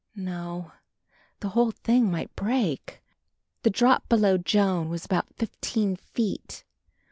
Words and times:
No, 0.15 0.71
the 1.41 1.49
whole 1.49 1.69
thing 1.69 2.09
might 2.09 2.35
break. 2.35 3.03
The 3.61 3.69
drop 3.69 4.09
below 4.09 4.35
Joan 4.35 4.89
was 4.89 5.05
about 5.05 5.27
fifteen 5.35 5.95
feet. 5.95 6.65